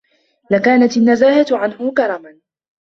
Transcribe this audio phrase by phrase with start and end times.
[0.51, 2.37] لَكَانَتْ النَّزَاهَةُ عَنْهُ كَرَمًا